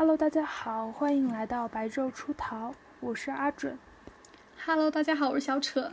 [0.00, 3.78] Hello，大家好，欢迎来到白昼出逃，我是阿准。
[4.64, 5.92] Hello，大家好，我是小扯。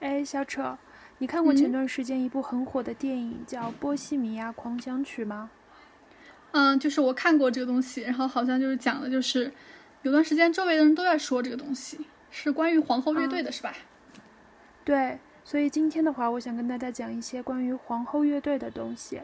[0.00, 0.78] 哎，小扯，
[1.18, 5.50] 你看过前嗯段时间一部很火的电影叫《波西米亚狂想曲》吗？
[6.52, 9.52] 嗯，就是我看过这个东西，然后好像就是讲的，就是
[10.00, 13.74] 有段时间周围的人都在说这个东西，是关于皇后乐队的，是吧？
[14.86, 19.20] 对，所以今天的话，我想跟大家讲一些关于皇后乐队的东西。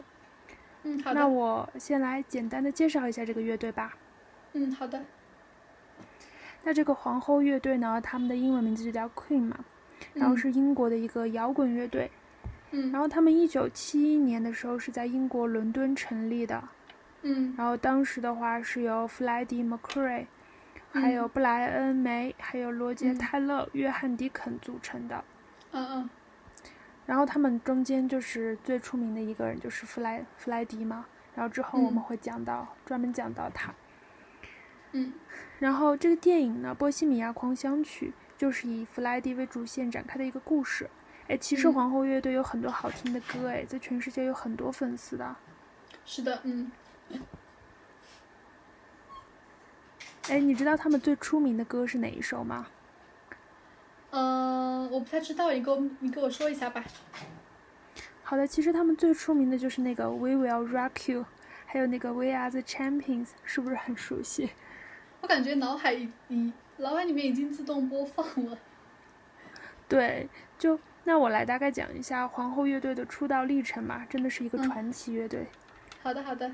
[0.83, 1.27] 嗯，好那。
[1.27, 3.95] 我先来简单的介绍一下这个乐队吧。
[4.53, 5.01] 嗯，好的。
[6.63, 9.57] 那这个皇后乐队呢，他们的英文名字就叫 Queen 嘛，
[10.13, 12.11] 然后嗯是英国的一个摇滚乐队。
[12.73, 16.63] 嗯然后他们一九七一年的时候是在英国伦敦成立的，
[17.23, 20.25] 嗯然后当时的话是由弗莱迪·麦克瑞，
[20.91, 25.23] 还有布莱恩·梅，还有罗杰·嗯泰勒、约翰·迪肯组成的。
[25.71, 26.09] 嗯嗯
[27.11, 33.73] 然后他们中间就是最出名的一个人就是弗莱弗莱迪嘛，然后之后我们嗯会讲到、专门讲到他。
[34.93, 35.11] 嗯
[35.59, 40.89] 然后这个电影呢，《波西米亚狂想曲》就是以弗莱迪为主线展开的一个故事。
[41.27, 45.35] 哎，其实嗯皇后乐队有很多好听的歌，哎，在全世界有很多粉丝的。
[46.05, 46.71] 是的，嗯
[50.29, 52.67] 哎，你知道他们最出名的歌是哪一首吗？
[54.11, 56.83] 呃，我不太知道，你给我你给我说一下吧。
[58.23, 61.25] 好的，其实他们最出名的就是那个 We Will Rock You，
[61.65, 64.51] 还有那个 We Are the Champions，是不是很熟悉？
[65.21, 66.11] 我感觉脑海里
[66.77, 68.57] 脑海里面已经自动播放了。
[69.87, 75.47] 对，就那我来大概讲一下皇后乐队的出道历程吧，真的是一个嗯传奇乐队。
[76.01, 76.51] 好的好的。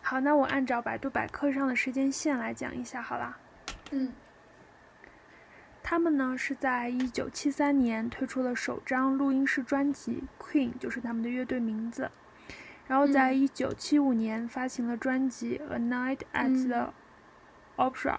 [0.00, 3.36] 好，那我按照百度百科上的时间线来讲一下好啦。
[3.90, 4.12] 嗯
[5.90, 12.10] 他们呢是在一九七三年推出了首张录音室专辑《Queen》，就是他们的乐队名字。
[12.86, 16.92] 然后在嗯一九七五年发行了专辑《A Night at the
[17.78, 18.16] Opera》，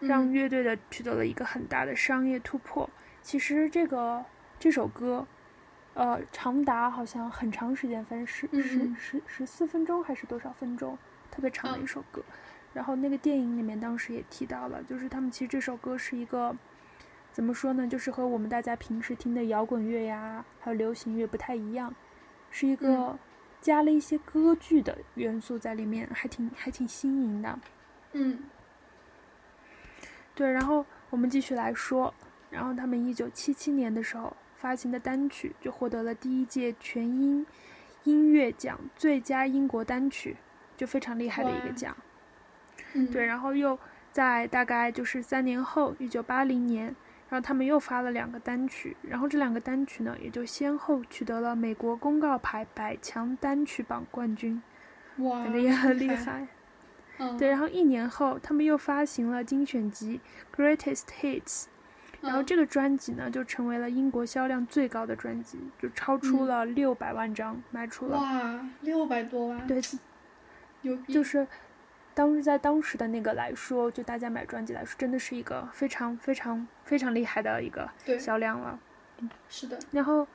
[0.00, 2.90] 让嗯乐队的取得了一个很大的商业突破。
[3.22, 4.22] 其实这个
[4.58, 5.26] 这首歌，
[5.94, 10.98] 呃，长达好像很长时间，反正十十十十四分钟还是多少分钟，
[11.30, 12.22] 特别长的一嗯首歌。
[12.74, 16.54] 然后那个电影里面当时也提到了，就是他们其实这首歌是一个
[17.32, 21.94] 怎么说呢，就是和我们大家平时听的摇滚乐呀，还有流行乐不太一样，
[22.50, 23.18] 是一个嗯
[23.60, 27.58] 加了一些歌剧的元素在里面，还挺还挺新颖的。
[28.12, 28.38] 嗯
[30.34, 32.12] 对，然后我们继续来说，
[32.50, 37.46] 然后他们一九七七年的时候发行的单曲就获得了第一届全英
[38.04, 40.36] 音乐奖最佳英国单曲，
[40.76, 41.96] 就非常厉害的一个奖。
[42.94, 43.78] 嗯对，然后又
[44.10, 46.94] 在大概就是三年后，一九八零年，
[47.32, 54.62] 然后他们又发了两个单曲，然后这两个单曲呢，也就先后取得了美国公告牌百强单曲榜冠军，
[55.16, 56.46] 哇，感觉也很厉害。
[57.38, 60.20] 对，然后一年后，他们又发行了精选集
[60.54, 61.62] 《Greatest Hits》，
[62.20, 68.18] 然后嗯这个专辑呢，就成为了英国销量最高的专辑，就超出嗯了六百万张卖出了。
[68.18, 69.80] 哇，六百多万，对，
[70.82, 71.14] 牛逼！
[71.14, 71.46] 就是
[72.14, 78.78] 当时在当时的那个来说，就大家买专辑来说，真的是一个非常非常非常厉害的一个，销量了。
[79.48, 80.26] 是的，然后，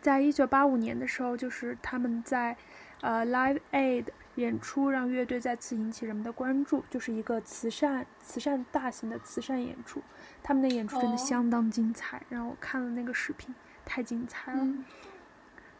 [0.00, 2.56] 在一九八五年的时候，就是他们在
[3.00, 10.02] 呃 Live Aid 演出，让乐队再次引起人们的关注，就是一个慈善慈善大型的慈善演出。
[10.42, 13.54] 他们的演出真的哦相当精彩，让我看了那个视频，
[13.86, 14.58] 太精彩了。
[14.60, 14.84] 嗯，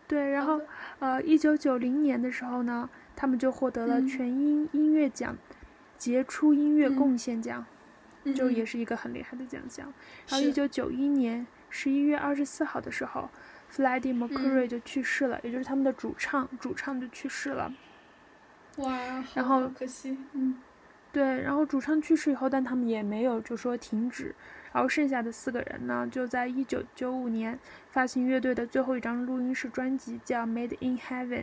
[0.09, 0.59] 对，然后
[1.01, 5.37] 呃，一九九零年的时候呢，他们就获得了嗯全英音乐奖
[5.97, 7.65] 杰出音乐嗯贡献奖，
[8.35, 9.87] 就嗯也是一个很厉害的奖项。
[10.29, 13.31] 然后是一九九一年十一月二十四号的时候，
[13.69, 17.73] 弗莱迪·麦克嗯瑞就去世了，也就是他们的主唱，主唱就去世了。
[18.77, 20.61] 哇，然后可惜，嗯
[21.13, 24.35] 对，然后主唱去世以后，但他们也没有就说停止。
[24.73, 27.57] 然后剩下的四个人呢，就在一九九五年
[27.91, 31.43] 发行乐队的最后一张录音室专辑，叫《Made in Heaven》。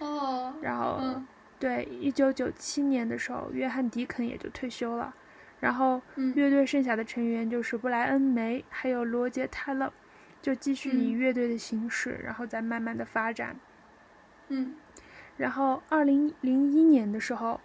[0.00, 1.26] 哦，然后，嗯
[1.58, 5.14] 对，一九九七年的时候，约翰·迪肯也就退休了。
[5.60, 9.92] 然后，嗯乐队剩下的成员就是布莱恩·梅，还有罗杰·泰勒，
[10.40, 13.56] 就继续以嗯乐队的形式，然后再慢慢的发展。
[14.48, 14.74] 嗯
[15.36, 17.60] 然后，二零零一年的时候，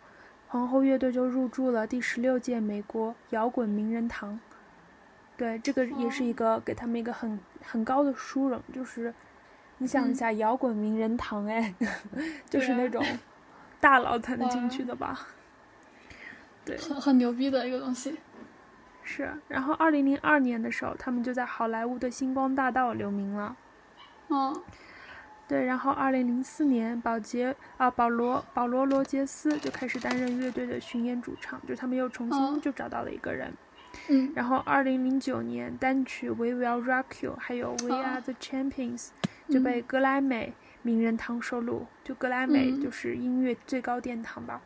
[0.48, 4.40] 皇后乐队就入驻了第十六届美国摇滚名人堂。
[5.38, 9.14] 对，这个也是一哦个给他们一个很很高的殊荣，就是
[9.80, 11.74] 你想一嗯下，摇滚名人堂，哎，
[12.50, 13.04] 就是那种
[13.80, 15.28] 大佬才能进去的吧？
[16.66, 18.18] 对，很很牛逼的一个东西，
[19.04, 19.32] 是。
[19.48, 23.56] 然后，二零零二年的时候，他们就在好莱坞的星光大道留名了。
[24.30, 24.62] 嗯
[25.46, 33.54] 对，然后二零零四年，保洁啊，保罗保罗罗杰斯就开始担任乐队的巡演主唱，就他们又重新就找到了一个人。
[34.08, 39.08] 嗯，然后二零零九年，单曲《We Will Rock You》还有《We Are the Champions》
[39.50, 44.62] 就被格莱美名人堂收录，就格莱美就是音乐最高殿堂吧。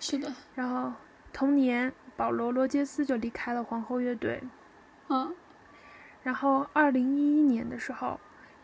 [0.00, 0.32] 是的。
[0.54, 0.92] 然后
[1.32, 4.42] 同年，保罗罗杰斯就离开了皇后乐队。
[5.08, 5.34] 嗯。
[6.22, 8.18] 然后二零一一年的时候。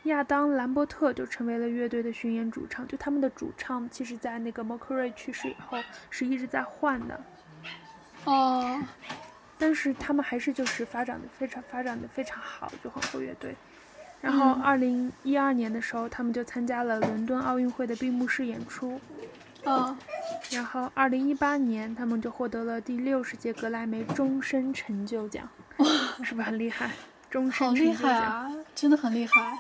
[0.05, 2.87] 亚当·兰伯特就成为了乐队的巡演主唱。
[2.87, 5.79] 就他们的主唱，其实，在那个 McCray 去世以后，
[6.11, 7.25] 是一直在换的。
[8.27, 8.83] 哦。
[9.57, 13.57] 但是他们还是就是发展的非常发展的非常好，就皇后乐队。
[14.25, 18.99] 然后二零一二年的时候，他们就参加了伦敦奥运会的闭幕式演出。
[19.65, 19.95] 嗯。
[20.51, 25.47] 然后二零一八年，他们就获得了第六十届格莱美终身成就奖。
[25.77, 25.87] 哇，
[26.25, 26.91] 是不是很厉害？
[27.29, 27.95] 终身成就奖。
[27.95, 28.51] 好厉害啊！
[28.75, 29.59] 真的很厉害。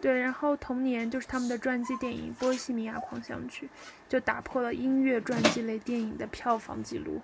[0.00, 3.66] 对，然后同年就是他们的传记电影《波西米亚狂想曲》，
[4.08, 7.20] 就打破了音乐传记类电影的票房记录。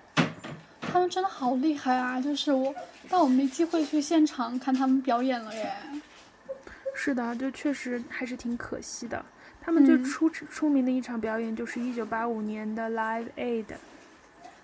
[0.80, 2.20] 他们真的好厉害啊！
[2.20, 2.74] 就是我，
[3.08, 5.72] 但我没机会去现场看他们表演了耶。
[6.94, 9.22] 是的，就确实还是挺可惜的。
[9.60, 13.66] 他们最出出名的一场表演就是一九八五年的 Live Aid，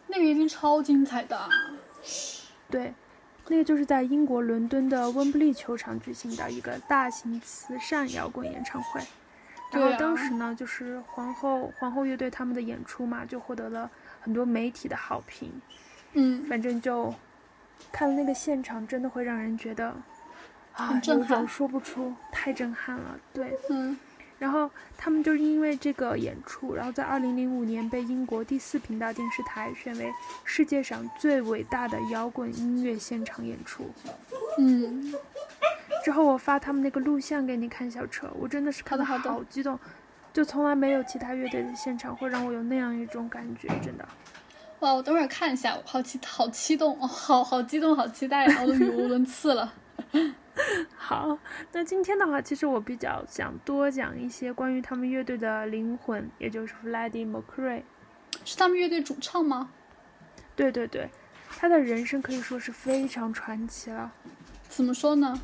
[0.06, 1.49] 那个一定超精彩的。
[2.71, 2.94] 对。
[3.49, 9.00] 那个就是在英国伦敦的温布利球场举行的一个大型慈善摇滚演唱会，
[9.73, 13.91] 然后当时呢，就是皇后皇后乐队他们的演出嘛，就获得了
[14.21, 15.50] 很多媒体的好评。
[16.12, 17.12] 嗯，反正就
[17.91, 19.93] 看了那个现场，真的会让人觉得
[20.81, 23.19] 啊，有种说不出，太震撼了。
[23.32, 23.97] 对，嗯。
[24.38, 30.11] 然后他们就是因为这个演出，然后在二零零五年被英国第四频道电视台选为
[30.44, 33.85] 世界上最伟大的摇滚音乐现场演出。
[34.56, 35.15] 嗯，
[36.03, 39.79] 之后我发他们那个录像给你看，小车，我真的是看的好激动，
[40.33, 44.09] 就从来没有其他乐队的现场会让我有那样一种感觉，真的。
[44.79, 49.71] 哇，我等会儿看一下，我好期好激动，好好激动，好期待，我都语无伦次了。
[50.97, 51.39] 好，
[51.73, 57.83] 那今天的话，其实我比较想多讲一些关于他们乐队的灵魂，也就是 Freddie Mercury，
[58.45, 59.71] 是他们乐队主唱吗？
[60.57, 61.09] 对对对，
[61.49, 64.12] 他的人生可以说是非常传奇了。
[64.69, 65.41] 怎么说呢？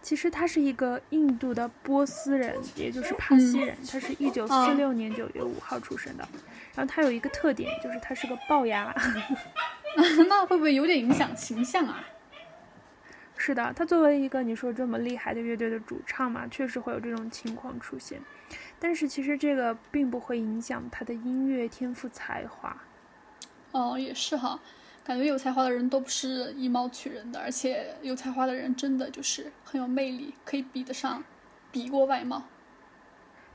[0.00, 6.26] 其实他是一个印度的波斯人，也就是帕西人，他是一九四六年九月五号出生的。
[6.74, 8.94] 然后他有一个特点，就是他是个龅牙。
[10.28, 12.04] 那会不会有点影响形象啊？
[13.38, 18.20] 是的，他作为一个你说这么厉害的乐队的主唱嘛，确实会有这种情况出现。
[18.80, 22.76] 但是其实这个并不会影响他的音乐天赋才华。
[23.70, 24.58] 哦，也是哈，
[25.04, 31.22] 感觉有才华的人都不是以貌取人的，而且有才华的人真的就是很有魅力，可以比得上，
[31.70, 32.42] 比过外貌。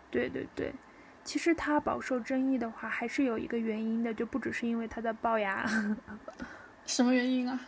[0.10, 0.72] 对对对，
[1.24, 5.68] 其实他饱受争议的话，还是有一个原因的，就不只是因为他的龅牙。
[6.86, 7.60] 什么原因啊？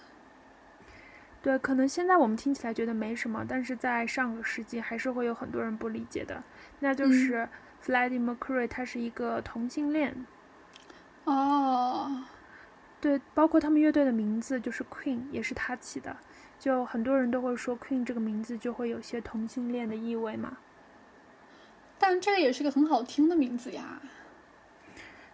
[1.46, 6.42] 对，可能现在我们听起来觉得没什么，但是在上个世纪还是会有很多人不理解的。
[6.80, 7.48] 那就是
[7.86, 10.26] Freddie Mercury，他是一个同性恋。
[11.26, 12.24] 哦，
[13.00, 16.18] 对，包括他们乐队的名字就是 Queen，也是他起的。
[16.58, 20.58] 就很多人都会说 Queen 这个名字就会有些同性恋的意味嘛。
[22.00, 24.02] 但这个也是个很好听的名字呀。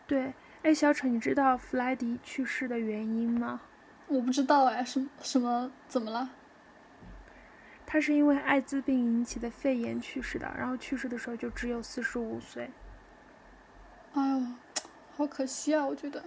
[0.05, 3.61] 对，哎，小丑，你知道弗莱迪去世的原因吗？
[4.11, 6.29] 我不知道哎，什什么怎么了？
[7.85, 12.69] 他是因为艾滋病引起的肺炎去世的，然后去世的时候就只有四十五岁。
[14.13, 14.41] 哎呦，
[15.15, 15.85] 好可惜啊！
[15.85, 16.21] 我觉得。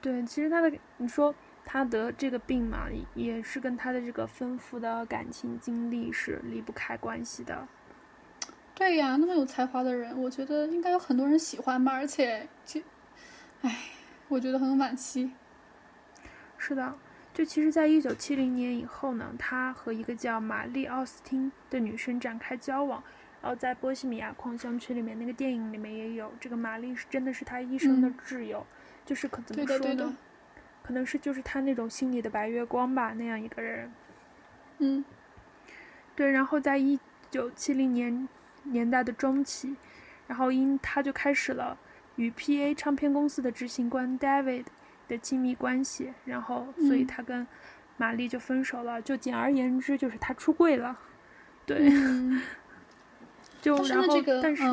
[0.00, 1.34] 对，其实他的你说
[1.64, 7.66] 他得这个病嘛，也是跟他的这个丰富的感情经历是离不开关系的。
[8.76, 12.80] 对呀，那么有才华的人，我觉得应该有很多人喜欢吧，而且就，
[13.62, 13.76] 哎，
[14.28, 15.32] 我觉得很惋惜。
[16.62, 16.94] 是的，
[17.32, 23.02] 就其实，在一九七零年以后呢，他和一个叫玛丽·奥斯汀的女生展开交往，
[23.40, 28.66] 然后在《波西米亚狂想曲》里面那个电影里面也有这个玛丽是真的是他一生的挚友，
[29.06, 30.14] 就是可怎么说呢？
[30.82, 33.90] 可能是就是他那种心里的白月光吧，那样一个人。
[34.78, 35.02] 嗯，
[36.14, 36.30] 对。
[36.30, 37.00] 然后在一
[37.30, 38.28] 九七零年
[38.64, 39.76] 年代的中期，
[40.26, 41.78] 然后因他就开始了
[42.16, 42.74] 与 P.A.
[42.74, 44.66] 唱片公司的执行官 David。
[45.10, 47.46] 的亲密关系，然后所以他跟
[47.96, 49.02] 玛丽就分手了。
[49.02, 50.98] 就简而言之，就是他出柜了。
[51.66, 51.90] 对，
[53.60, 54.64] 就然后但是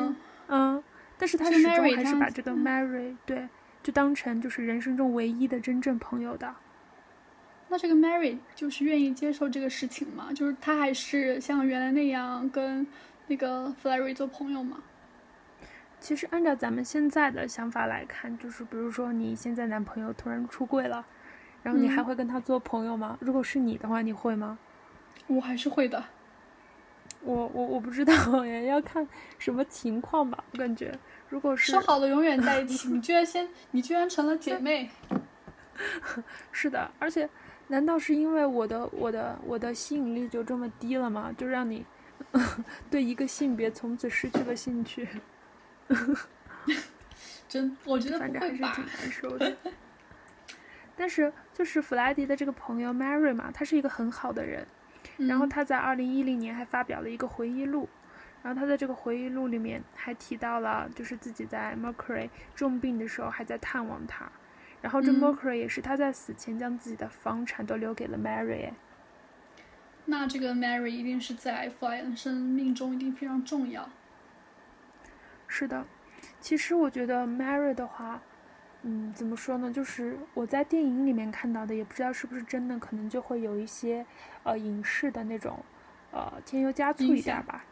[0.48, 0.82] 嗯，
[1.17, 3.48] 但是他始终还是把这个 Mary 对，
[3.84, 6.56] 就当成就是人生中唯一的真正朋友的。
[7.70, 10.29] 那这个 Mary 就是愿意接受这个事情吗？
[10.34, 12.88] 就是他还是像原来那样跟
[13.27, 14.82] 那个 Flurry 做朋友吗？
[16.00, 21.06] 其实按照咱们现在的想法来看，就是比如说你现在男朋友突然出柜了，
[21.63, 23.18] 然后你还会跟他做朋友吗？
[23.20, 24.58] 如果是你的话，你会吗？
[25.27, 26.04] 我还是会的。
[27.22, 29.06] 我我我不知道呀， 要看
[29.39, 30.42] 什么情况吧。
[30.51, 30.98] 我感觉，
[31.30, 34.89] 如果是说好了永远在一起， 你居然先，你居然成了姐妹。
[36.51, 37.27] 是的，而且，
[37.68, 41.34] 难道是因为我的我的我的吸引力就这么低了吗？
[41.38, 41.86] 就让你
[42.89, 45.08] 对一个性别从此失去了兴趣？
[47.48, 48.86] 真，我觉得反正还是挺。
[48.86, 49.58] 难受的。
[50.96, 54.67] 但是，就是弗莱迪的这个朋友 Mary 嘛，他是一个很好的人。
[55.17, 57.89] 然后嗯他在二零一零年还发表了一个回忆录，
[58.44, 64.29] 然后他在这个回忆录里面还提到了，就是自己在 Mercury 重病的时候还在探望他，
[64.82, 68.74] 然后这嗯 Mercury 也是他在死前将自己的房产都留给了 Mary，哎
[70.06, 73.89] 那这个 Mary 一定是在弗莱恩生命中一定非常重要。
[75.48, 75.86] 是的，
[76.39, 78.22] 其实我觉得 Mary 的话，
[78.84, 79.72] 嗯，怎么说呢？
[79.72, 84.06] 就是我在电影里面看到的，也不知道是不是真的，可能就会有一些
[84.44, 85.58] 呃影视的那种
[86.12, 87.63] 呃添油加醋一点吧。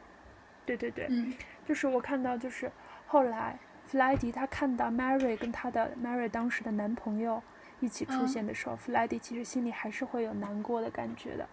[0.65, 1.34] 对对对，嗯
[1.65, 2.72] 就是我看到，就是
[3.05, 7.41] 后来弗莱迪他看到 Mary 跟他的 Mary 当时的男朋友
[7.82, 11.48] 一起出嗯现的时候，弗莱迪其实心里还是会有难过的感觉的。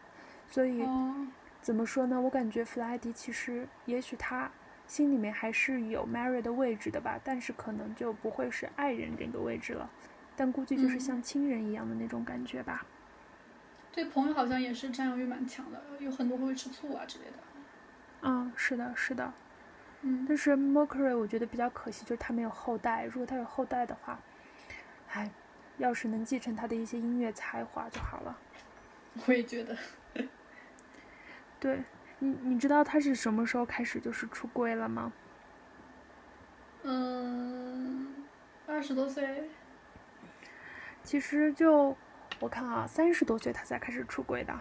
[0.48, 1.26] 所以、哦，
[1.60, 2.20] 怎么说呢？
[2.20, 4.50] 我感觉弗莱迪其实也许他
[4.92, 9.88] 心里面还是有 Mary 的位置的吧，但是可能就不会是爱人这个位置了，
[10.36, 12.84] 但估计就是嗯像亲人一样的那种感觉吧。
[13.90, 17.32] 对朋友好像也是占有欲蛮强的，有很多会吃醋啊之类的。
[18.20, 19.32] 嗯，是的，是的。
[20.02, 23.06] 嗯但是 Mercury 我觉得比较可惜，就是他没有后代。
[23.06, 24.20] 如果他有后代的话，
[25.10, 25.30] 哎，
[25.78, 28.38] 要是能继承他的一些音乐才华就好了。
[29.26, 29.74] 我也觉得。
[31.58, 31.82] 对
[32.22, 35.12] 你，你知道他是什么时候开始就是出柜了吗？
[36.84, 38.14] 嗯，
[38.68, 39.50] 二十多岁。
[41.02, 41.96] 其实就
[42.38, 44.52] 我看啊，三十多岁他才开始出柜的。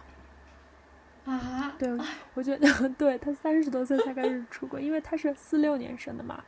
[1.25, 1.88] 啊，对，
[2.34, 6.44] 我觉得 对他三十多岁才开始出柜，因为他是四六年生的嘛，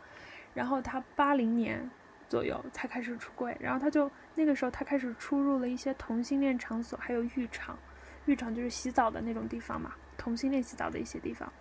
[0.56, 1.88] 然后他八零年
[2.28, 7.78] 左右才开始出柜，然后他就那个时候他开始出入了一些同性恋场所，还有浴场，
[8.26, 11.52] 浴场就是洗澡的那种地方嘛，同性恋洗澡的一些地方。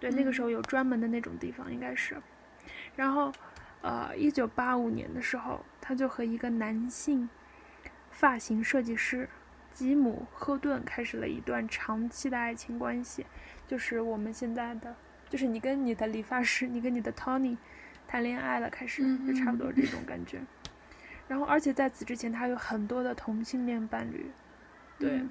[0.00, 2.16] 对，那个时候有专门的那种地方，应该是。
[2.94, 3.32] 然后，
[3.80, 7.28] 呃，一九八五年的时候，他就和一个男性
[8.10, 9.28] 发型设计师
[9.72, 13.26] 吉姆·赫顿开始了一段长期的爱情关系，
[13.66, 14.94] 就是我们现在的，
[15.28, 17.56] 就是你跟你的理发师，你跟你的 Tony
[18.06, 20.40] 谈恋爱了，开始嗯就差不嗯多这种感觉。
[21.26, 24.30] 然后，而且在此之前，他有很多的同性恋伴侣。
[24.98, 25.30] 对，嗯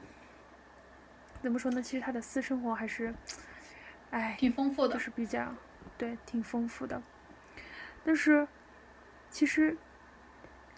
[1.43, 1.81] 怎么说呢？
[1.81, 3.13] 其实他的私生活还是，
[4.11, 4.99] 哎，挺丰富的就。
[4.99, 5.53] 是比较，
[5.97, 7.01] 对，挺丰富的。
[8.05, 8.47] 但是，
[9.29, 9.77] 其实，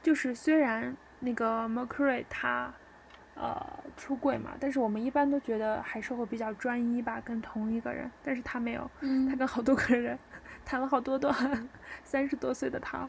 [0.02, 2.74] 就是虽然那个 Mercury 他，
[3.36, 8.10] 呃，出柜嘛，但是我们一般都觉得还是会比较专一吧，跟同一个人。
[8.24, 10.18] 但是他没有，他嗯，跟好多个人
[10.66, 11.70] 谈了好多段，
[12.04, 13.08] 三十多岁的他。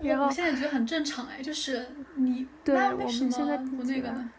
[0.00, 4.30] 然后现在觉得很正常哎，就是你对我们现在不那个呢？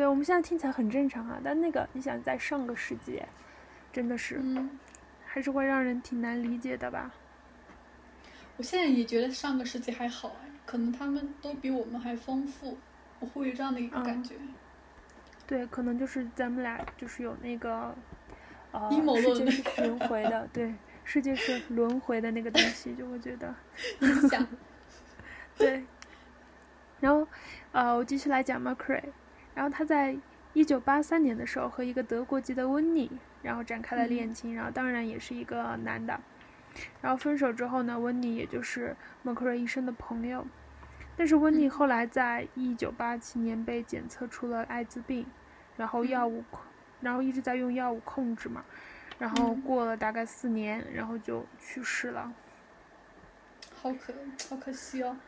[0.00, 3.22] 对我们现在听起来很正常啊，但那个你想在上个世纪，
[3.92, 4.80] 真的是、嗯，
[5.26, 7.12] 还是会让人挺难理解的吧。
[8.56, 12.78] 我现在也觉得上个世纪还好哎，可能他们都比我们还丰富，
[13.18, 14.34] 我会有这样的一个感嗯觉。
[15.46, 17.94] 对，可能就是咱们俩就是有那个，
[18.72, 23.54] 呃，阴谋世论界是轮回的，对， 世界是轮回的那个东西，就会觉得，
[24.00, 24.46] 影响，
[25.58, 25.84] 对。
[27.00, 27.28] 然后，
[27.72, 29.02] 呃，我继续来讲 Mercury，
[29.60, 30.16] 然后他在
[30.54, 33.10] 一九八三年的时候和一个德国籍的温妮，
[33.42, 36.18] 然后展开了嗯恋情，然后当然也是一个男的。
[37.02, 40.46] 然后分手之后呢，温妮也就是 Mercury 一生的朋友。
[41.14, 45.26] 但是温妮嗯后来在一九八七年被检测出了艾滋病，
[45.76, 46.44] 然后药嗯物，
[47.02, 48.64] 然后一直在用药物控制嘛，
[49.18, 52.32] 然后嗯过了大概四年，然后就去世了。
[53.74, 54.14] 好可
[54.48, 55.18] 好可惜哦。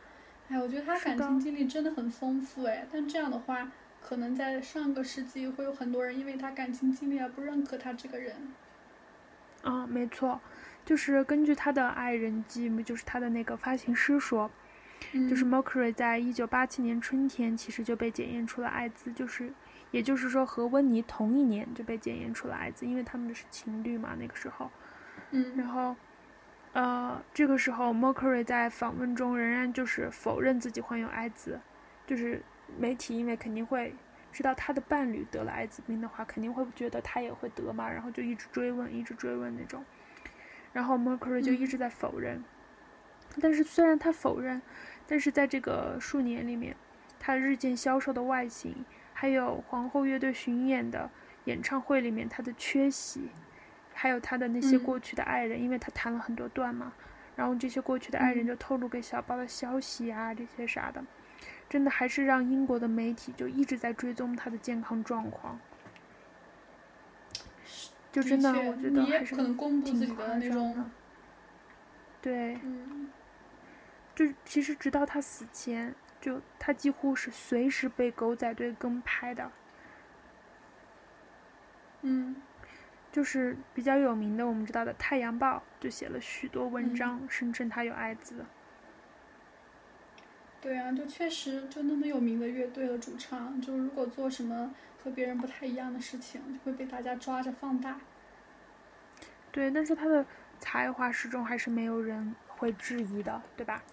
[0.49, 3.71] 哎，我觉得他感情经历真的很丰富哎，但这样的话，
[4.05, 8.35] 可能在上个世纪会有很多人因为他感情经历而不认可他这个人。
[9.63, 10.41] 啊，没错，
[10.83, 14.51] 就是根据他的爱人吉姆，就是他的那个发行师说，
[15.29, 19.53] 就是嗯 Mercury 在一九八七年春天其实就被检验出了艾滋，就是
[19.91, 24.69] 也就是说和温妮同一年就被检验出了艾滋，因为他们是情侣嘛那个时候。
[25.31, 25.95] 嗯然嗯后，
[26.73, 31.57] 呃，这个时候 Mercury 在访问中仍然就是否认自己患有艾滋，
[32.05, 32.41] 就是
[32.77, 33.93] 媒体因为肯定会
[34.31, 39.83] 知道他的伴侣得了艾滋病的话，肯定会觉得他也会得嘛，然后就一直追问，一直追问那种。
[40.71, 42.43] 然后 Mercury 就一直在否认，
[43.39, 44.61] 但是虽然他否认，
[45.05, 46.75] 但是在这个数年里面，
[47.19, 51.11] 他日渐消瘦的外形，还有皇后乐队巡演的
[51.45, 53.29] 演唱会里面他的缺席，
[53.93, 56.93] 还有他的那些过去的爱人，因为他谈了很多段嘛，
[57.35, 61.05] 然后这些过去的爱人就透露给小包的消息啊，这些啥的。
[61.69, 65.59] 真的还是让英国的媒体就一直在追踪他的健康状况，
[68.11, 70.85] 就真的我觉得还是可能公布自己的，
[72.21, 73.09] 对，嗯，
[74.13, 79.51] 就其实直到他死前，就他几乎是随时被狗仔队跟拍的，
[82.01, 82.35] 嗯，
[83.11, 88.45] 就是比较有名的，我们知道的《太阳报》就写了许多文章，声称他有艾滋。
[90.63, 97.99] 对啊，就确实就那么有名的乐队的主唱，就如果做什么和别人不太一样的事情，就会被大家抓着放大。
[99.51, 100.25] 对，但是他的
[100.61, 103.83] 才华始终还是没有人会质疑的，对吧？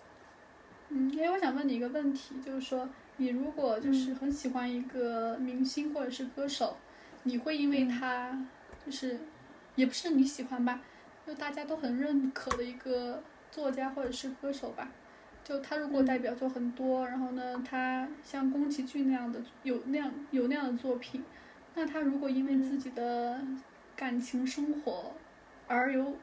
[0.91, 6.77] 嗯，哎，我想问你一个问题，就是说，你如果就是很喜欢一个明星或者是歌手，
[7.25, 8.47] 你会因为他
[8.87, 9.19] 就是，
[9.75, 10.81] 也不是你喜欢吧，
[11.27, 14.89] 就大家都很认可的一个作家或者是歌手吧？
[15.43, 21.25] 就他如果代表作很多，然后呢，他像宫崎骏那样的有那样有那样的作品，
[21.75, 23.41] 那他如果因为自己的
[23.97, 25.15] 感情生活
[25.67, 26.15] 而有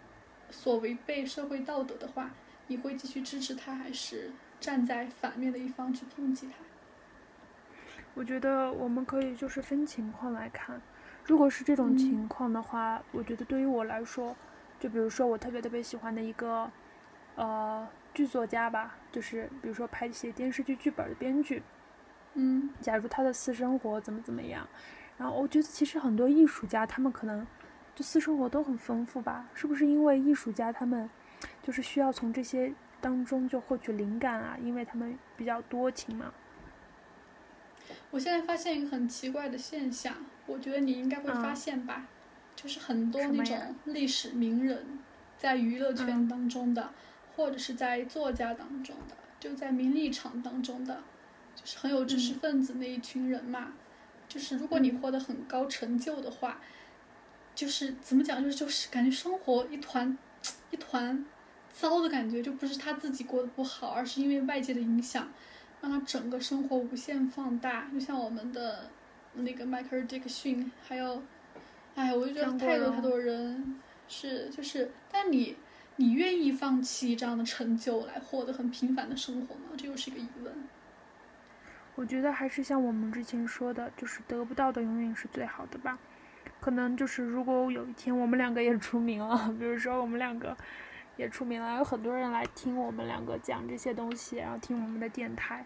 [0.49, 2.31] 所违背社会道德的话，
[2.67, 4.31] 你会继续支持他，还是
[4.61, 6.53] 站在反面的一方去抨击他？
[8.13, 10.81] 我觉得我们可以就是分情况来看，
[11.25, 14.33] 如果是这种情况的话，我觉得对于我来说，
[14.79, 16.71] 就比如说我特别特别喜欢的一个，
[17.35, 17.85] 呃。
[18.17, 21.61] 剧作家吧，就是比如说拍一些电视剧剧本的编剧，
[22.33, 24.67] 嗯，假如他的私生活怎么怎么样，
[25.19, 27.45] 然后我觉得其实很多艺术家他们可能
[27.93, 31.07] 就私生活都很丰富吧，是不是因为艺术家他们
[31.61, 36.33] 就是需要从这些当中就获取灵感啊，因为他们比较多情嘛。
[38.09, 40.15] 我现在发现一个很奇怪的现象，
[40.47, 42.07] 我觉得你应该会发现吧，
[42.55, 44.97] 就是很多那种历史名人，
[45.37, 46.89] 在娱乐圈当中的。
[47.37, 51.03] 或者是在作家当中的，就在名利场当中的，
[51.55, 53.73] 就是很有知识分子那一群人嘛。
[54.27, 56.59] 就是如果你获得很高成就的话，
[57.53, 60.17] 就是怎么讲，就是就是感觉生活一团
[60.71, 61.23] 一团
[61.71, 65.31] 糟的感觉，就不是他自己过得不好，而是因为外界的影响，
[65.79, 67.87] 让他整个生活无限放大。
[67.93, 68.89] 就像我们的
[69.35, 71.21] 那个迈克尔·杰克逊，还有，
[71.93, 75.55] 哎，我就觉得太多太多人是就是，但你。
[75.97, 79.71] 你愿意放弃这样的成就来获得很平凡的生活吗？
[79.75, 80.53] 这又是一个疑问。
[81.95, 85.97] 我觉得还是像我们之前说的，就是得不到的永远是最好的吧。
[86.59, 90.55] 可能就是如果有一天我们两个也出名了，比如说我们两个
[91.15, 95.65] 也出名了，有很多人来听我们两个讲这些东西，然后听我们的电台，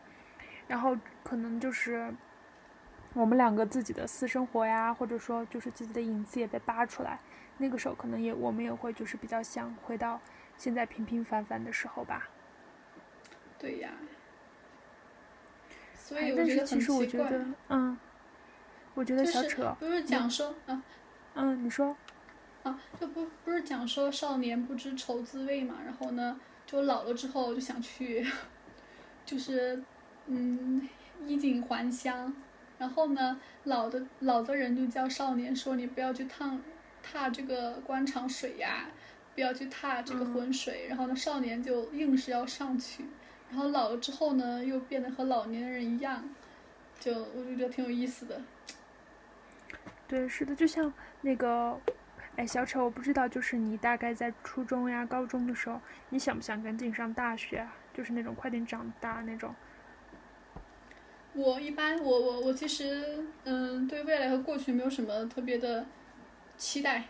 [0.67, 2.13] 然后可能就是
[3.13, 7.19] 我们两个自己的私生活呀，或者说就是自己的隐私也被扒出来。
[7.61, 10.19] 那个时候可能也我们也会就是比较想回到
[10.57, 12.27] 现在平平凡凡的时候吧。
[13.59, 13.91] 对呀。
[15.95, 17.95] 所以但是其实我觉得，嗯，
[18.95, 19.73] 我觉得小扯。
[19.79, 20.83] 不是讲说啊，
[21.35, 21.95] 嗯，你说。
[22.63, 28.25] 啊，就不不是讲说少年不知愁滋味嘛，然后呢，就老了之后就想去，
[29.25, 29.83] 就是
[30.25, 30.89] 嗯
[31.25, 32.33] 衣锦还乡，
[32.77, 36.59] 然后呢，老的老的人就叫少年说你不要去烫。
[37.11, 38.85] 踏这个官场水呀，
[39.35, 40.87] 不要去踏这个浑水。
[40.87, 43.05] 然后呢，少年就硬是要上去，
[43.49, 46.23] 然后老了之后呢，又变得和老年人一样，
[46.99, 48.41] 就我就觉得挺有意思的。
[50.07, 51.79] 对，是的，就像那个，
[52.35, 57.73] 哎，小丑，我不知道，就是你大概在初中呀、高中的时候，你想不想赶紧上大学啊？
[57.93, 59.53] 就是那种快点长大那种。
[61.33, 65.85] 我一般，我我我其实，嗯，对未来和过去没有什么特别的。
[66.61, 67.05] 期待，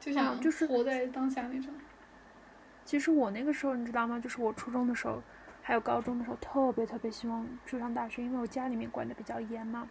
[0.00, 1.70] 就像就是活在当下那种。
[2.82, 4.18] 其实我那个时候你知道吗？
[4.18, 5.22] 就是我初中的时候，
[5.62, 9.86] 还有高中的时候，特别特别希望去上大学，因为我家里面管的比较严嘛。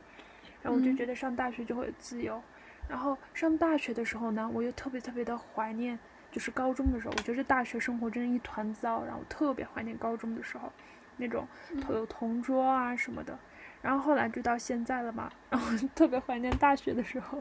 [0.63, 2.41] 然后我就觉得上大学就会有自由。
[2.89, 5.99] 然后上大学的时候呢，我又特别特别的怀念，
[6.31, 7.13] 就是高中的时候。
[7.15, 10.73] 我觉得大学生活真是一团糟，然后特别怀念高中的时候，
[11.17, 11.47] 那种
[11.87, 13.37] 有同桌啊什么的。
[13.83, 17.39] 然后后来就到现在了嘛，然后特别怀念大学的时候，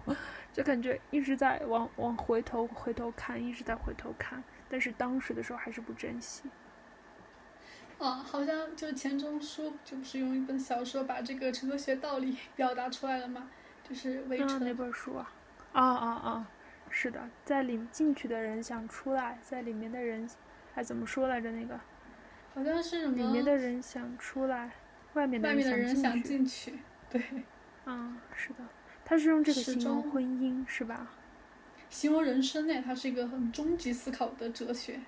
[0.53, 6.51] 就感觉一直在往往回头回头看，一直在回头看，但是当时的时候还是不珍惜。
[7.99, 13.49] 啊，好像就钱钟书就不是用一本小说把这个哲学道理 表达出来了吗？
[13.89, 15.33] 就是《围城》那本书啊。
[15.73, 16.49] 啊啊啊！
[16.91, 20.29] 是的，在里进去的人想出来，在里面的人，
[20.75, 21.53] 还怎么说来着？
[21.53, 21.79] 那个
[22.53, 23.17] 好像是什么？
[23.17, 24.73] 里面的人想出来，
[25.15, 26.75] 外面的人想进去。
[27.11, 27.23] 对，
[27.87, 28.57] 嗯，是的，
[29.05, 31.11] 他是用这个形容婚姻，是吧？
[31.91, 34.99] 形容人生呢，它是一个很终极思考的哲学，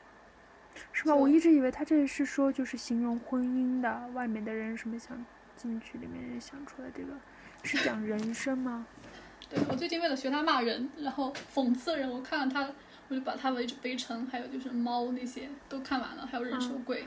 [0.92, 1.14] 是吧？
[1.14, 5.24] 我一直以为他这是说就是形容婚姻的，外面的人什么想
[5.56, 7.14] 进去，里面人想出来，这个
[7.62, 8.86] 是讲人生吗？
[9.48, 12.68] 对我最近为了学他骂人，然后讽刺人，我看了他，
[13.08, 17.04] 我就把他围围城，还有就是猫那些都看完了，还有忍受鬼。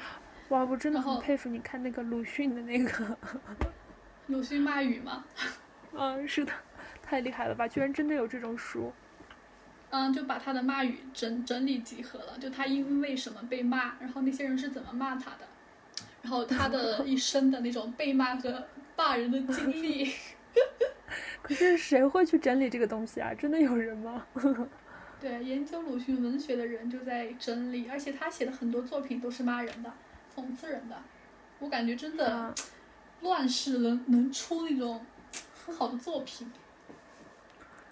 [0.49, 3.17] 哇，我真的很佩服你看那个鲁迅的那个。
[4.27, 5.23] 鲁迅骂语吗？
[5.93, 6.51] 嗯， 是的，
[7.01, 7.67] 太厉害了吧！
[7.67, 8.91] 居然真的有这种书。
[9.89, 15.47] 嗯，就把他的骂语整整理集合了，就他因为什么被骂，然后那些人是怎么骂他的，
[16.21, 18.65] 然后他的 一生的那种被骂和
[18.97, 20.12] 骂人的经历。
[21.41, 23.33] 可是谁会去整理这个东西啊？
[23.33, 24.25] 真的有人吗？
[25.21, 29.91] 对，研究鲁迅文学的人就在整理，而且他写的很多作品都是骂人的、
[30.38, 30.95] 讽刺人的。
[31.60, 32.54] 我感觉真的，
[33.21, 35.04] 乱世能能出那种
[35.65, 36.52] 很好的作品。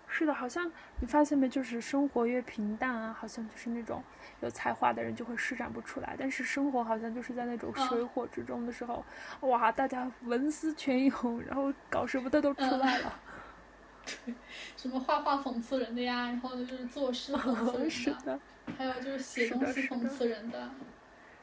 [0.08, 1.50] 是的，好像你发现没？
[1.50, 4.02] 就是生活越平淡啊，好像就是那种
[4.40, 6.16] 有才华的人就会施展不出来。
[6.18, 9.04] 但是生活好像就是在那种水火之中的时候，
[9.42, 13.20] 哇，大家文思泉涌，然后搞什么的都出来了。
[14.06, 14.34] 对，
[14.78, 18.40] 什么画画讽刺人的呀，然后就是作诗讽刺 人的，
[18.78, 20.70] 还有就是写东西讽刺人的，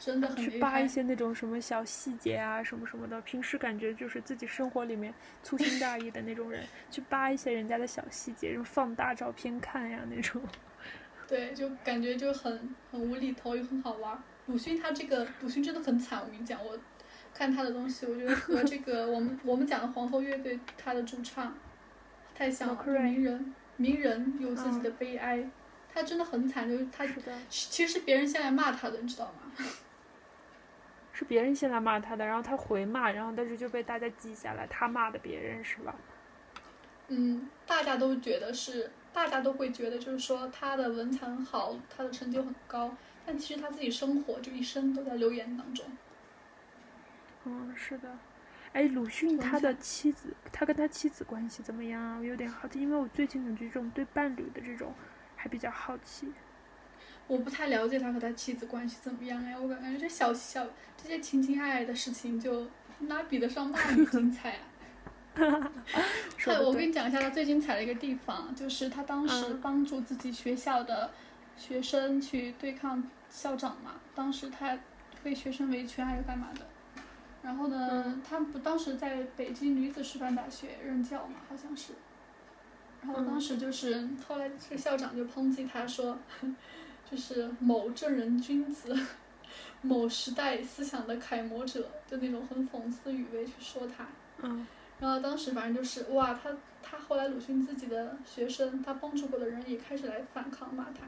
[0.04, 3.20] 真的很去扒一些那种什么小细节啊，什么什么的。
[3.20, 10.42] 平时感觉就是自己生活里面粗心大意的那种人，去扒一些人家的小细节，就放大照片看呀那种。
[11.28, 14.20] 对，就感觉就很很无厘头又很好玩。
[14.46, 16.76] 鲁迅他这个鲁迅真的很惨，我跟你讲，我
[17.32, 21.56] 看他的东西，我觉得和这个我们我们讲的皇后乐队他的主唱。
[22.34, 25.48] 太像了，名人，名人有自己的悲哀，
[25.92, 27.06] 他真的很惨，就是他，
[27.50, 29.52] 其实是别人先来骂他的，你知道吗？
[31.12, 35.94] 是别人先来骂他的，然后他回骂，然后但是就被大家记下来，他骂的别人是吧？
[37.08, 42.94] 嗯，大家都觉得是，大家都会觉得就是说他的文采很好，他的成就很高，
[43.26, 45.84] 但其实他自己生活就一生都在流言当中。
[47.44, 48.16] 嗯，是的。
[48.72, 52.16] 哎，鲁迅他的妻子，他跟他妻子关系怎么样啊？
[52.18, 54.94] 我有点好奇，因为我最近感觉这种对伴侣的这种
[55.36, 56.32] 还比较好奇。
[57.32, 60.66] 我不太了解他和他妻子关系怎么样哎，我感觉这小小
[61.02, 62.66] 这些情情爱爱的事情，就
[62.98, 64.60] 哪比得上骂女精彩啊？
[66.36, 71.10] 哈我跟你讲一下他最精彩的一个地方，就是他当时帮助自己学校的
[71.56, 74.78] 学生去对抗校长嘛，当时他
[75.22, 76.66] 被学生维权还是干嘛的？
[77.42, 81.94] 然后呢，他不当时在北京女子师范大学任教嘛，好像是。
[83.00, 86.16] 然后当时就是后来这个校长就抨击他说，
[87.12, 88.98] 就是某正人君子，
[89.82, 94.06] 某时代思想的楷模者，就那种很讽刺的语味去说他。
[94.38, 94.66] 嗯。
[94.98, 96.50] 然后当时反正就是哇，他
[96.82, 101.06] 他后来鲁迅自己的学生，他帮助过的人也开始来反抗骂他。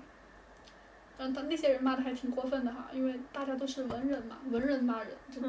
[1.17, 5.49] 嗯，他那些人骂的还挺过分的哈，因为大家都是文人嘛，文人骂人真的。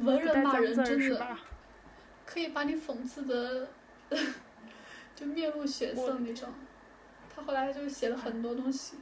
[0.00, 1.36] 文人骂人真的
[2.26, 3.68] 可以把你讽刺的
[5.14, 6.48] 就面露血色那种。
[7.34, 8.96] 他后来就写了很多东西，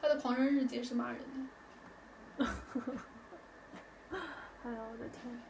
[0.00, 2.46] 他的《狂人日记》是骂人的。
[4.64, 5.40] 哎呀，我的天！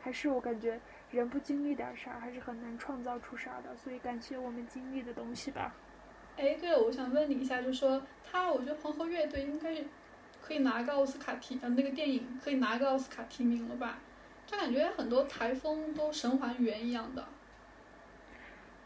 [0.00, 0.80] 还是我感觉
[1.10, 3.74] 人不经历点啥，还是很难创造出啥的。
[3.76, 5.74] 所以感谢我们经历的东西吧。
[6.36, 9.84] 哎，对了，我想问你一下，就说他，我觉得黄河乐队应该
[10.42, 13.98] 可以拿个奥斯卡提，呃，那个电影可以拿个奥斯卡提名了吧？
[14.46, 17.26] 就感觉很多台风都神还原一样的。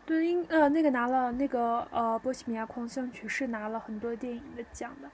[0.08, 5.10] 对，因呃那个拿了那个呃《波西米亚狂想曲》是拿了很多电影的奖的，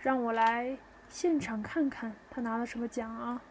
[0.00, 3.42] 让我来现场看看他拿了什么奖啊！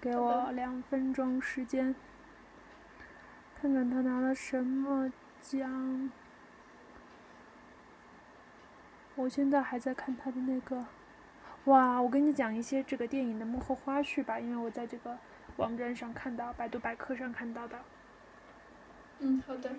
[0.00, 1.94] 给我两分钟时间，
[3.60, 6.10] 看看他拿了什么奖。
[9.16, 10.86] 我现在还在看他的那个，
[11.66, 12.00] 哇！
[12.00, 15.18] 我跟你讲一些这个电影的幕后花絮吧，因为我在这个。
[15.56, 17.78] 网站上看到，百度百科上看到的。
[19.20, 19.70] 嗯，好的。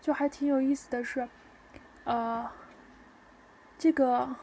[0.00, 1.28] 就还挺有意思的是，
[2.04, 2.50] 呃，
[3.78, 4.34] 这个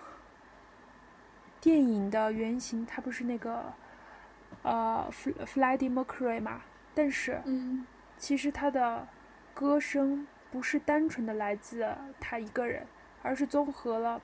[1.59, 3.73] 电影的原型它不是那个
[4.61, 6.61] 呃弗弗莱迪· r 克 y 嘛？
[6.93, 7.85] 但是，嗯
[8.17, 9.07] 其实他的
[9.53, 11.87] 歌声不是单纯的来自
[12.19, 12.85] 他一个人，
[13.21, 14.21] 而是综合了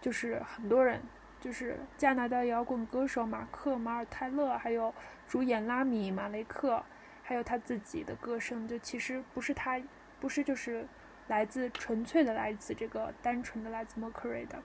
[0.00, 1.00] 就是很多人
[1.40, 4.92] 就是加拿大摇滚歌手马克·马尔泰勒，还有
[5.28, 6.82] 主演拉米·马雷克，
[7.22, 9.80] 还有他自己的歌声，就其实不是他，
[10.20, 10.86] 不是就是
[11.28, 14.62] 来自纯粹的来自这个单纯的来自 Mercury 的。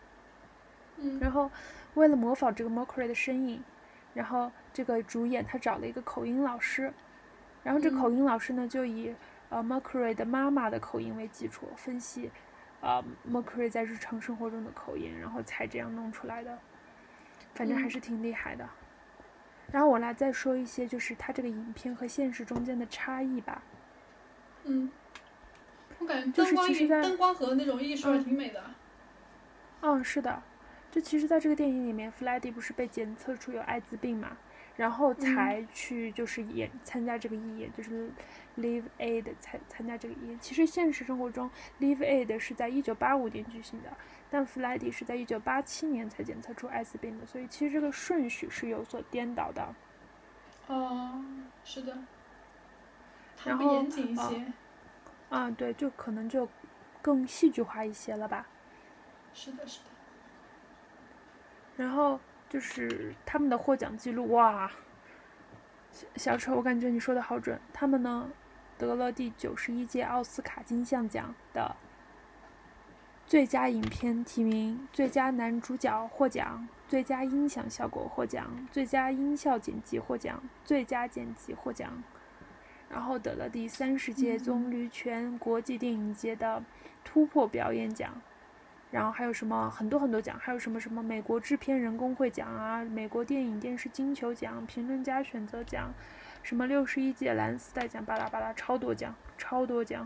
[0.98, 1.52] 嗯，然后
[1.96, 3.64] 为了模仿这个 Mercury 的声音，
[4.14, 6.94] 然后这个主演他找了一个口音老师，
[7.64, 9.16] 然后这口音老师呢就以
[9.50, 12.32] 呃 Mercury 的妈妈的口音为基础分析。
[12.82, 16.58] 啊，Mercury 在日常生活中的口音，然后才这样弄出来的，
[17.54, 18.68] 反正还是挺厉害的。
[19.72, 23.62] 然后我来再说一些，就是它这个影片和现实中间的差异吧。
[24.64, 24.90] 嗯，
[26.02, 28.64] 我感觉灯光、灯光和那种艺术挺美的。
[29.82, 30.42] 嗯，是的，
[30.92, 34.36] 就其实在这个电影里面，弗莱迪不是被检测出有艾滋病嘛？
[34.78, 38.10] 然后才去就是演参加这个义演，就是
[38.58, 40.40] Live Aid 参参加这个义演。
[40.40, 43.90] 其实现实生活中，Live Aid 是在一九八五年举行的，
[44.32, 49.76] 但弗莱迪是在一九八七年才检测出艾滋病的，所以其实这个顺序是有所颠倒的。
[50.68, 51.24] 哦，
[51.64, 51.98] 是的。
[53.46, 54.52] 然后严谨一些。
[55.32, 56.48] 啊，对，就可能就
[57.02, 58.46] 更戏剧化一些了吧。
[59.34, 59.86] 是的，是的。
[61.76, 62.20] 然后。
[62.52, 64.70] 就是他们的获奖记录哇，
[66.18, 67.58] 小丑，我感觉你说的好准。
[67.72, 68.30] 他们呢，
[68.78, 71.78] 得了第九十一届奥斯卡金像奖的
[73.26, 82.04] 最佳影片提名，最佳男主角获奖，最佳音响效果获奖，最佳音效剪辑获奖，最佳剪辑获奖，
[82.92, 86.62] 然后得了第三十届棕榈泉国际电影节的
[87.04, 88.22] 突破表演奖。
[88.92, 95.94] 然后还有什么很多很多奖，还有什么什么美国制片人工会奖啊，美国电影电视金球奖、评论家选择奖，
[96.44, 100.06] 什么六十一届蓝丝带奖，巴拉巴拉，超多奖，超多奖，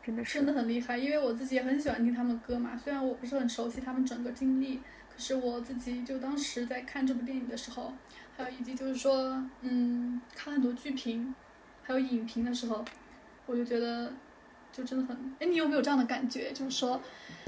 [0.00, 0.96] 真的是真的很厉害。
[0.96, 4.76] 因为我自己也很喜欢听他们歌嘛，虽然我不是很熟悉他们整个经历，
[5.08, 7.92] 可是我自己就当时在看这部电影的时候，
[8.36, 11.34] 还有以及就是说，嗯，看很多剧评，
[11.86, 12.84] 还有影评的时候，
[13.46, 14.12] 我就觉得。
[14.72, 16.52] 就真的很，哎，你有没有这样的感觉？
[16.52, 17.00] 就是说，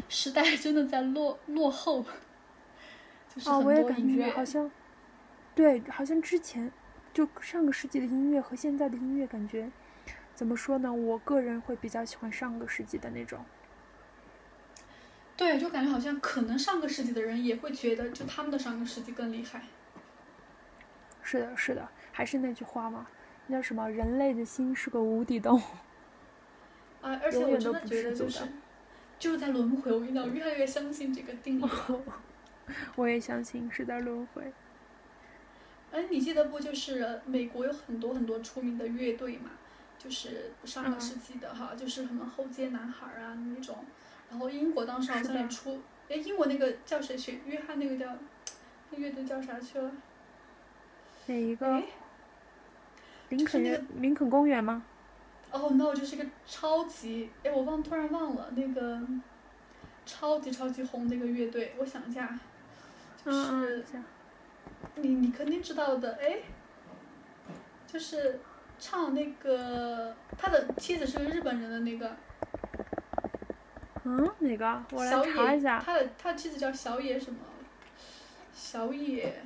[0.09, 2.03] 时代真的在落落后。
[3.45, 4.71] 哦，我也感觉好像，
[5.55, 6.73] 对，好像之前
[7.13, 9.71] 就上个世纪的音乐和现在的音乐感觉，
[10.35, 10.91] 怎么说呢？
[10.91, 13.45] 我个人会比较喜欢上个世纪的那种。
[15.37, 19.65] 对，就感觉好像可能上个世纪的人也会觉得，就他们的上个世纪更厉害。
[21.23, 23.07] 是的，是的，还是那句话嘛，
[23.49, 23.91] 那叫什么？
[23.91, 25.61] 人类的心是个无底洞。
[27.03, 27.21] 啊！
[27.23, 28.45] 而且我真的觉得就是，
[29.19, 29.93] 就是在轮回。
[29.93, 31.65] 我跟你讲，越来越相信这个定律。
[32.97, 34.53] 我也相信是在轮回。
[35.91, 36.61] 哎，你记得不？
[36.61, 39.51] 就是美国有很多很多出名的乐队嘛，
[39.99, 43.77] 就是上个世纪的哈，就是什么后街男孩啊那种。
[44.31, 45.81] 然后英国当时好像也出，
[46.11, 47.17] 哎，英国那个叫谁？
[47.17, 47.41] 谁？
[47.47, 48.15] 约翰那个叫，
[48.91, 49.91] 那乐队叫啥去了？
[51.27, 51.83] 哪一个？
[53.29, 54.83] 林肯乐，林肯公园吗？
[55.51, 59.01] 哦，no，就是一个超级，哎，我忘，突然忘了那个
[60.05, 62.39] 超级超级红的一个乐队，我想一下，
[63.25, 63.83] 就是
[64.97, 66.41] 你你肯定知道的，哎，
[67.87, 68.41] 就是
[68.79, 72.17] 唱那个他的妻子是个日本人的那个，
[74.05, 74.83] 嗯，哪个？
[74.93, 75.79] 我来查一下。
[75.79, 77.39] 他的他的妻子叫小野什么？
[78.55, 79.43] 小野。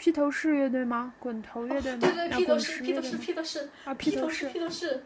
[0.00, 1.12] 披头士乐队吗？
[1.18, 1.98] 滚头乐队吗？
[2.00, 5.04] 对对，披头士，披头士，披头士，啊，披头士，披头士。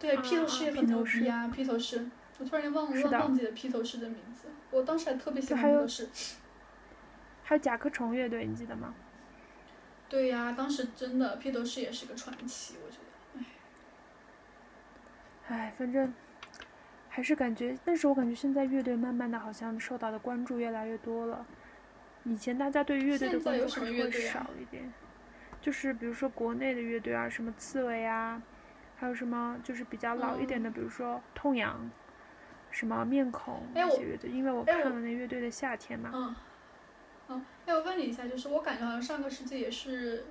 [0.00, 1.46] 对，披头士也很牛逼啊！
[1.54, 2.04] 披头士，
[2.40, 4.48] 我突然间忘了忘忘记了披头士的名字。
[4.72, 6.08] 我当时还特别喜欢披头士。
[7.44, 8.92] 还有甲壳虫乐队，你记得吗？
[10.08, 13.46] 对呀，当时真的披头士也是个传奇，我觉得。
[15.46, 16.12] 唉，唉，反正
[17.08, 21.46] 还是感觉，但是我感觉现在乐队慢慢的好像受到的关注越来越多了。
[22.24, 24.92] 以前大家对乐队的关注可能会少一点，
[25.60, 28.42] 就是比如说国内的乐队啊，什么刺猬啊。
[28.96, 31.90] 还有什么就是比较老一点的，比如说痛仰，
[32.70, 36.10] 什么面孔那些乐队，因为我看了那乐队的夏天嘛。
[36.14, 36.34] 嗯。
[37.28, 40.24] 嗯，哎，我问你一下，就是我感觉好像上个世纪也是，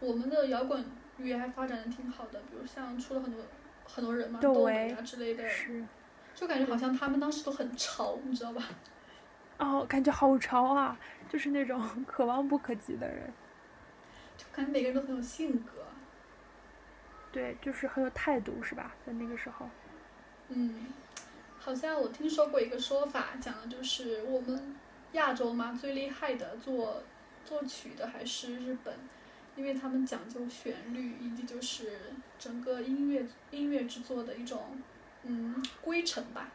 [0.00, 0.84] 我们的摇滚
[1.16, 3.40] 乐还发展的挺好的，比如像出了很多
[3.84, 5.48] 很多人嘛，窦唯啊之类的。
[5.48, 5.82] 是。
[6.34, 8.62] 就感觉好像他们当时都很潮，你知道吧？
[9.62, 10.98] 哦，感觉好潮啊！
[11.28, 13.32] 就是那种 可望不可及的人。
[14.36, 15.84] 就感觉每个人都很有性格。
[17.30, 18.92] 对，就是很有态度，是吧？
[19.06, 19.68] 在那个时候，
[20.48, 20.86] 嗯，
[21.60, 24.74] 好像我听说过一个说法，讲的就是我们
[25.12, 27.04] 亚洲嘛，最厉害的作
[27.44, 28.92] 作曲的还是日本，
[29.54, 32.00] 因为他们讲究旋律，以及就是
[32.36, 34.82] 整个音乐音乐制作的一种
[35.22, 36.48] 嗯规程吧，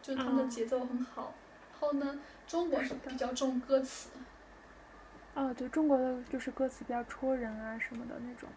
[0.00, 1.34] 就他们的节奏很好。
[1.84, 4.10] 后呢，中国是比较重歌词。
[5.34, 8.48] 啊，对，中国的就是歌词比较戳人啊什么的那种，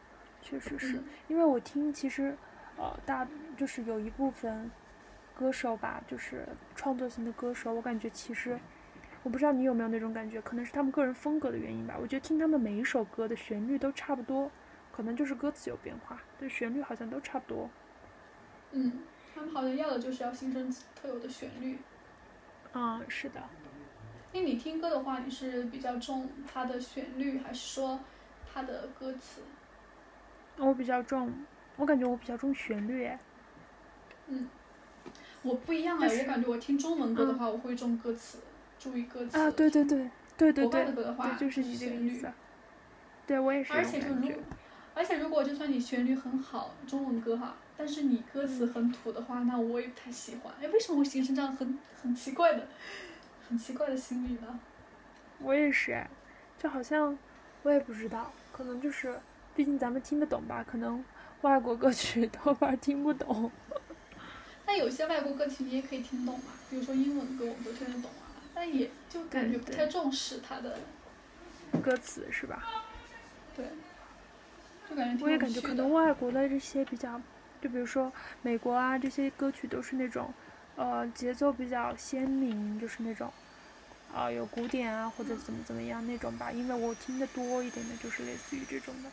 [0.41, 2.37] 确实是嗯因为我听其实，
[2.77, 4.69] 呃，大就是有一部分
[5.35, 8.57] 歌手吧，就是创作型的歌手，我感觉其实
[9.23, 11.97] 我不知道你有没有那种感觉，可能是他们个人风格的原因吧。
[11.99, 14.49] 我觉得听他们每一首歌的旋律都差不多，
[14.91, 17.69] 可能就是歌词有变化，对旋律好像都差不多。
[18.71, 18.99] 嗯，
[19.33, 21.79] 他们好像要的就是要新生特有的旋律。
[22.79, 23.41] 嗯，是的。
[24.33, 27.99] 那你听歌的话，你是比较重它的旋律，还是说
[28.53, 29.41] 它的歌词？
[30.57, 31.33] 我比较重，
[31.75, 33.19] 我感觉我比较重旋律，哎，
[34.27, 34.47] 嗯，
[35.41, 38.37] 我不一样哎，我感觉我听中文歌的话，我会重歌词，
[38.77, 39.39] 注意歌词。
[39.39, 42.31] 啊，对对对对对国外对，的歌的话，对，就是你这个旋律意思。
[43.25, 44.31] 对我也是而且就如，
[44.93, 50.53] 而且如果就算你旋律很好，中文歌哈，但是你歌词很土的话，那我也不太喜欢。
[50.61, 52.67] 哎，为什么会形成这样很很奇怪的、
[53.47, 54.59] 很奇怪的心理呢？
[55.39, 56.09] 我也是哎，
[56.57, 57.17] 就好像
[57.61, 59.19] 我也不知道，可能就是，
[59.55, 61.05] 毕竟咱们听得懂吧，可能
[61.41, 63.51] 外国歌曲多半听不懂。
[64.65, 70.79] 但有些外国歌曲你也可以听懂嘛，比如说英文歌我们都听得懂啊，但也就感觉不太重视它的，
[71.81, 72.63] 歌词是吧？
[73.55, 73.65] 对，
[74.89, 77.21] 就感觉挺我也感觉可能外国的这些比较，
[77.61, 80.33] 就比如说美国啊，这些歌曲都是那种，
[80.75, 83.31] 呃，节奏比较鲜明，就是那种，
[84.13, 86.51] 啊、有鼓点啊或者怎么怎么样那种吧。
[86.51, 89.09] 因为我听的多一点的就是类似于这种的，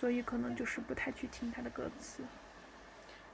[0.00, 2.22] 所以可能就是不太去听他的歌词。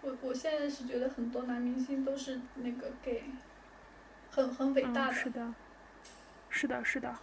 [0.00, 3.22] 我我现在是觉得很多男明星都是那个 gay，
[4.30, 5.54] 很很伟大嗯，的，是的，
[6.50, 7.14] 是的，是的，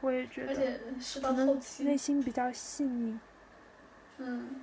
[0.00, 3.18] 我也觉得，而且是到后期，内心比较细腻，
[4.18, 4.60] 嗯，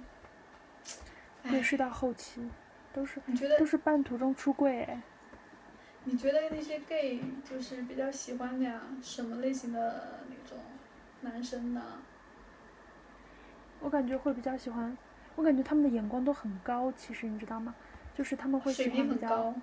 [1.50, 2.42] 对，哎，是到后期，
[2.94, 5.02] 都是你觉得都是半途中出柜哎。
[6.04, 10.60] 你觉得那些 gay 就是比较喜欢那样什么类型的那种
[11.22, 11.82] 男生呢？
[13.80, 14.96] 我感觉会比较喜欢，
[15.36, 17.74] 我感觉他们的眼光都很高，其实你知道吗？
[18.16, 19.54] 就是他们会水喜欢比较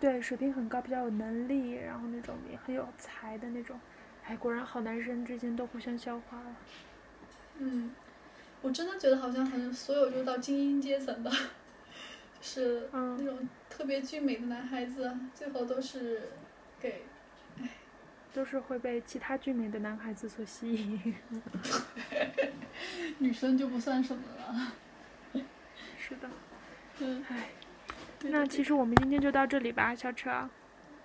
[0.00, 3.78] 对水平很高，比较有能力，然后那种也很有才的那种。
[4.26, 6.56] 哎，果然好男生之间都互相消化了。
[7.58, 7.90] 嗯，
[8.62, 11.36] 我真的觉得好像很所有就到精英阶层的，就
[12.40, 16.30] 是那嗯，种特别俊美的男孩子，最后都是
[16.80, 17.02] gay。
[18.32, 21.14] 都是会被其他俊美的男孩子所吸引。
[23.18, 24.72] 女生就不算什么了。
[25.98, 26.30] 是的，
[27.00, 27.48] 嗯，唉，
[28.22, 30.48] 那其实我们今天就到这里吧，小车。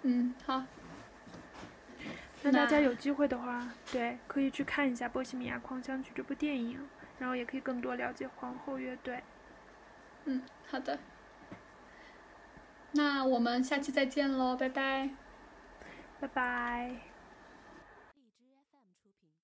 [0.03, 0.63] 嗯，好，
[2.43, 6.79] 那大家有机会的话，对，可以去看一下《波西米亚狂想曲》这部电影，
[7.19, 9.23] 然后也可以更多了解皇后乐队。
[10.25, 10.99] 嗯，好的。
[12.91, 15.10] 那我们下期再见喽，拜拜。
[16.19, 17.14] 拜拜。